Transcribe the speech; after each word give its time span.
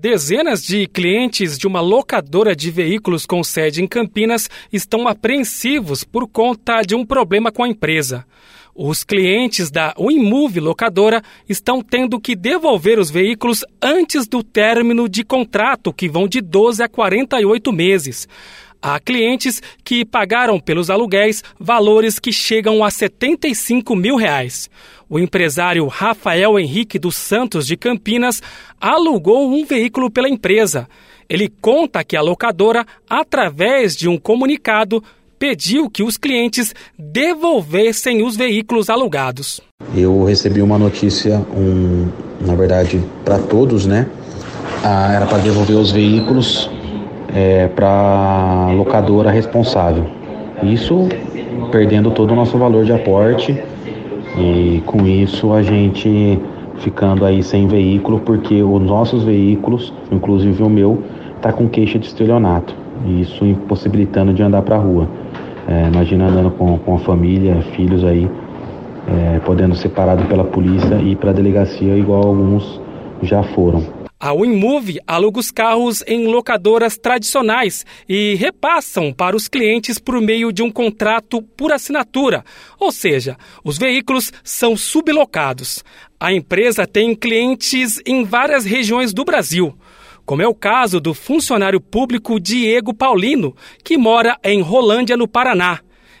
Dezenas 0.00 0.62
de 0.62 0.86
clientes 0.86 1.58
de 1.58 1.66
uma 1.66 1.80
locadora 1.80 2.54
de 2.54 2.70
veículos 2.70 3.26
com 3.26 3.42
sede 3.42 3.82
em 3.82 3.86
Campinas 3.88 4.48
estão 4.72 5.08
apreensivos 5.08 6.04
por 6.04 6.28
conta 6.28 6.82
de 6.82 6.94
um 6.94 7.04
problema 7.04 7.50
com 7.50 7.64
a 7.64 7.68
empresa. 7.68 8.24
Os 8.72 9.02
clientes 9.02 9.72
da 9.72 9.92
Winmove 9.98 10.60
Locadora 10.60 11.20
estão 11.48 11.82
tendo 11.82 12.20
que 12.20 12.36
devolver 12.36 12.96
os 12.96 13.10
veículos 13.10 13.64
antes 13.82 14.28
do 14.28 14.40
término 14.40 15.08
de 15.08 15.24
contrato, 15.24 15.92
que 15.92 16.08
vão 16.08 16.28
de 16.28 16.40
12 16.40 16.80
a 16.80 16.88
48 16.88 17.72
meses. 17.72 18.28
Há 18.80 19.00
clientes 19.00 19.60
que 19.82 20.04
pagaram 20.04 20.60
pelos 20.60 20.88
aluguéis 20.88 21.42
valores 21.58 22.20
que 22.20 22.32
chegam 22.32 22.84
a 22.84 22.90
75 22.90 23.96
mil 23.96 24.14
reais. 24.14 24.70
O 25.10 25.18
empresário 25.18 25.86
Rafael 25.88 26.58
Henrique 26.58 26.98
dos 26.98 27.16
Santos 27.16 27.66
de 27.66 27.76
Campinas 27.76 28.40
alugou 28.80 29.50
um 29.50 29.64
veículo 29.64 30.10
pela 30.10 30.28
empresa. 30.28 30.88
Ele 31.28 31.52
conta 31.60 32.04
que 32.04 32.16
a 32.16 32.22
locadora, 32.22 32.86
através 33.10 33.96
de 33.96 34.08
um 34.08 34.16
comunicado, 34.16 35.02
pediu 35.38 35.90
que 35.90 36.02
os 36.02 36.16
clientes 36.16 36.72
devolvessem 36.96 38.22
os 38.22 38.36
veículos 38.36 38.88
alugados. 38.88 39.60
Eu 39.94 40.24
recebi 40.24 40.62
uma 40.62 40.78
notícia, 40.78 41.38
um, 41.56 42.08
na 42.40 42.54
verdade, 42.54 43.02
para 43.24 43.38
todos, 43.38 43.86
né? 43.86 44.08
Ah, 44.84 45.12
era 45.12 45.26
para 45.26 45.38
devolver 45.38 45.76
os 45.76 45.90
veículos 45.90 46.70
é, 47.38 47.68
para 47.68 48.72
locadora 48.72 49.30
responsável. 49.30 50.04
Isso 50.60 51.08
perdendo 51.70 52.10
todo 52.10 52.32
o 52.32 52.34
nosso 52.34 52.58
valor 52.58 52.84
de 52.84 52.92
aporte 52.92 53.56
e 54.36 54.82
com 54.84 55.06
isso 55.06 55.52
a 55.52 55.62
gente 55.62 56.40
ficando 56.78 57.24
aí 57.24 57.42
sem 57.42 57.68
veículo 57.68 58.18
porque 58.20 58.60
os 58.62 58.82
nossos 58.82 59.22
veículos, 59.22 59.92
inclusive 60.10 60.62
o 60.64 60.68
meu, 60.68 61.02
tá 61.40 61.52
com 61.52 61.68
queixa 61.68 61.98
de 61.98 62.06
estelionato. 62.06 62.74
Isso 63.06 63.46
impossibilitando 63.46 64.34
de 64.34 64.42
andar 64.42 64.62
para 64.62 64.74
a 64.74 64.78
rua. 64.80 65.08
É, 65.68 65.88
imagina 65.92 66.26
andando 66.26 66.50
com, 66.50 66.76
com 66.78 66.96
a 66.96 66.98
família, 66.98 67.62
filhos 67.76 68.02
aí, 68.02 68.28
é, 69.06 69.38
podendo 69.40 69.76
ser 69.76 69.90
parado 69.90 70.24
pela 70.24 70.42
polícia 70.42 70.96
e 70.96 71.12
ir 71.12 71.16
para 71.16 71.30
a 71.30 71.32
delegacia 71.32 71.96
igual 71.96 72.26
alguns 72.26 72.80
já 73.22 73.42
foram. 73.42 73.82
A 74.20 74.32
WinMove 74.32 74.98
aluga 75.06 75.38
os 75.38 75.52
carros 75.52 76.02
em 76.04 76.26
locadoras 76.26 76.98
tradicionais 76.98 77.86
e 78.08 78.34
repassam 78.34 79.12
para 79.12 79.36
os 79.36 79.46
clientes 79.46 80.00
por 80.00 80.20
meio 80.20 80.52
de 80.52 80.60
um 80.60 80.72
contrato 80.72 81.40
por 81.40 81.70
assinatura, 81.70 82.44
ou 82.80 82.90
seja, 82.90 83.36
os 83.62 83.78
veículos 83.78 84.32
são 84.42 84.76
sublocados. 84.76 85.84
A 86.18 86.32
empresa 86.32 86.84
tem 86.84 87.14
clientes 87.14 88.02
em 88.04 88.24
várias 88.24 88.64
regiões 88.64 89.14
do 89.14 89.24
Brasil, 89.24 89.78
como 90.26 90.42
é 90.42 90.48
o 90.48 90.54
caso 90.54 91.00
do 91.00 91.14
funcionário 91.14 91.80
público 91.80 92.40
Diego 92.40 92.92
Paulino, 92.92 93.54
que 93.84 93.96
mora 93.96 94.36
em 94.42 94.60
Rolândia, 94.60 95.16
no 95.16 95.28
Paraná. 95.28 95.78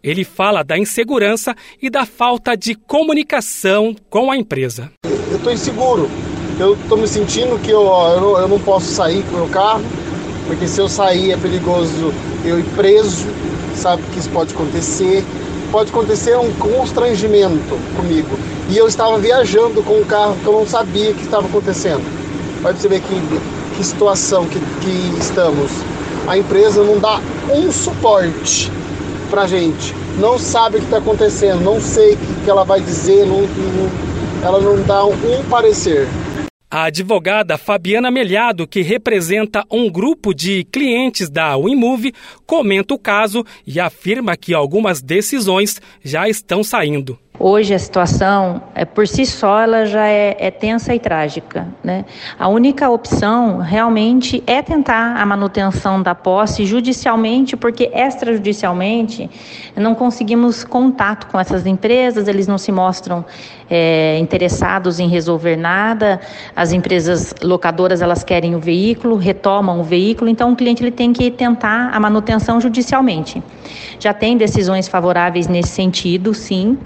Ele 0.00 0.22
fala 0.22 0.62
da 0.62 0.78
insegurança 0.78 1.56
e 1.82 1.90
da 1.90 2.06
falta 2.06 2.56
de 2.56 2.76
comunicação 2.76 3.96
com 4.08 4.30
a 4.30 4.36
empresa. 4.36 4.92
Eu 5.28 5.36
estou 5.36 5.52
inseguro 5.52 6.08
eu 6.60 6.76
tô 6.88 6.96
me 6.96 7.08
sentindo 7.08 7.58
que 7.58 7.70
eu, 7.70 7.82
eu, 7.82 8.20
não, 8.20 8.38
eu 8.38 8.48
não 8.48 8.60
posso 8.60 8.86
sair 8.86 9.22
com 9.24 9.36
o 9.36 9.38
meu 9.40 9.48
carro, 9.48 9.82
porque 10.46 10.68
se 10.68 10.78
eu 10.78 10.88
sair 10.88 11.32
é 11.32 11.36
perigoso 11.36 12.12
eu 12.44 12.58
ir 12.58 12.64
preso, 12.76 13.26
sabe 13.74 14.02
que 14.12 14.18
isso 14.18 14.28
pode 14.28 14.52
acontecer. 14.52 15.24
Pode 15.72 15.90
acontecer 15.90 16.36
um 16.36 16.52
constrangimento 16.54 17.78
comigo. 17.96 18.36
E 18.68 18.76
eu 18.76 18.88
estava 18.88 19.16
viajando 19.18 19.82
com 19.84 20.00
um 20.00 20.04
carro 20.04 20.36
que 20.42 20.46
eu 20.46 20.52
não 20.52 20.66
sabia 20.66 21.14
que 21.14 21.22
estava 21.22 21.46
acontecendo. 21.46 22.02
Pode 22.60 22.86
ver 22.88 23.00
que, 23.00 23.40
que 23.76 23.84
situação 23.84 24.46
que, 24.46 24.58
que 24.58 25.18
estamos. 25.18 25.70
A 26.26 26.36
empresa 26.36 26.82
não 26.82 26.98
dá 26.98 27.20
um 27.48 27.70
suporte 27.70 28.70
pra 29.30 29.46
gente. 29.46 29.94
Não 30.18 30.38
sabe 30.38 30.76
o 30.76 30.80
que 30.80 30.86
está 30.86 30.98
acontecendo, 30.98 31.62
não 31.62 31.80
sei 31.80 32.14
o 32.14 32.44
que, 32.44 32.50
ela 32.50 32.64
vai 32.64 32.80
dizer, 32.80 33.24
não, 33.24 33.42
não, 33.42 33.90
ela 34.42 34.60
não 34.60 34.82
dá 34.82 35.04
um 35.04 35.44
parecer. 35.48 36.08
A 36.72 36.84
advogada 36.84 37.58
Fabiana 37.58 38.12
Melhado, 38.12 38.64
que 38.64 38.80
representa 38.80 39.64
um 39.68 39.90
grupo 39.90 40.32
de 40.32 40.62
clientes 40.62 41.28
da 41.28 41.56
WeMove, 41.56 42.14
comenta 42.46 42.94
o 42.94 42.98
caso 42.98 43.44
e 43.66 43.80
afirma 43.80 44.36
que 44.36 44.54
algumas 44.54 45.02
decisões 45.02 45.82
já 46.04 46.28
estão 46.28 46.62
saindo. 46.62 47.18
Hoje 47.42 47.72
a 47.72 47.78
situação, 47.78 48.60
é, 48.74 48.84
por 48.84 49.08
si 49.08 49.24
só, 49.24 49.60
ela 49.60 49.86
já 49.86 50.06
é, 50.06 50.36
é, 50.38 50.50
tensa 50.50 50.94
e 50.94 50.98
trágica. 50.98 51.66
Né? 51.82 52.04
A 52.38 52.48
única 52.48 52.90
opção 52.90 53.56
realmente 53.56 54.44
é 54.46 54.60
tentar 54.60 55.16
a 55.16 55.24
manutenção 55.24 56.02
da 56.02 56.14
posse 56.14 56.66
judicialmente, 56.66 57.56
porque 57.56 57.90
extrajudicialmente 57.94 59.30
não 59.74 59.94
conseguimos 59.94 60.64
contato 60.64 61.28
com 61.28 61.40
essas 61.40 61.64
empresas, 61.64 62.28
eles 62.28 62.46
não 62.46 62.58
se 62.58 62.70
mostram 62.70 63.24
é, 63.70 64.18
interessados 64.18 65.00
em 65.00 65.08
resolver 65.08 65.56
nada. 65.56 66.20
As 66.54 66.72
empresas 66.72 67.34
locadoras 67.40 68.02
elas 68.02 68.22
querem 68.22 68.54
o 68.54 68.60
veículo, 68.60 69.16
retomam 69.16 69.80
o 69.80 69.82
veículo, 69.82 70.28
então 70.28 70.52
o 70.52 70.56
cliente 70.56 70.82
ele 70.82 70.90
tem 70.90 71.10
que 71.10 71.30
tentar 71.30 71.88
a 71.90 71.98
manutenção 71.98 72.60
judicialmente. 72.60 73.42
Já 73.98 74.12
tem 74.12 74.36
decisões 74.36 74.88
favoráveis 74.88 75.46
nesse 75.46 75.68
sentido, 75.68 76.34
sim. 76.34 76.76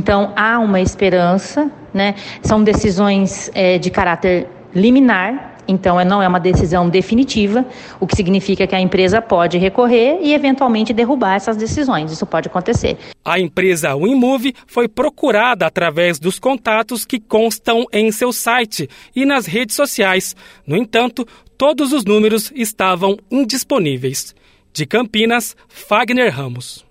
Então, 0.00 0.32
há 0.34 0.58
uma 0.58 0.80
esperança, 0.80 1.70
né? 1.92 2.14
São 2.40 2.64
decisões 2.64 3.50
é, 3.52 3.76
de 3.76 3.90
caráter 3.90 4.48
liminar, 4.74 5.58
então, 5.68 6.00
é, 6.00 6.06
não 6.06 6.22
é 6.22 6.26
uma 6.26 6.40
decisão 6.40 6.88
definitiva, 6.88 7.66
o 8.00 8.06
que 8.06 8.16
significa 8.16 8.66
que 8.66 8.74
a 8.74 8.80
empresa 8.80 9.20
pode 9.20 9.58
recorrer 9.58 10.18
e, 10.22 10.32
eventualmente, 10.32 10.94
derrubar 10.94 11.34
essas 11.34 11.54
decisões. 11.54 12.10
Isso 12.10 12.24
pode 12.24 12.48
acontecer. 12.48 12.96
A 13.22 13.38
empresa 13.38 13.94
WinMove 13.94 14.54
foi 14.66 14.88
procurada 14.88 15.66
através 15.66 16.18
dos 16.18 16.38
contatos 16.38 17.04
que 17.04 17.20
constam 17.20 17.84
em 17.92 18.10
seu 18.10 18.32
site 18.32 18.88
e 19.14 19.26
nas 19.26 19.44
redes 19.44 19.76
sociais. 19.76 20.34
No 20.66 20.78
entanto, 20.78 21.28
todos 21.58 21.92
os 21.92 22.06
números 22.06 22.50
estavam 22.54 23.18
indisponíveis. 23.30 24.34
De 24.72 24.86
Campinas, 24.86 25.54
Fagner 25.68 26.34
Ramos. 26.34 26.88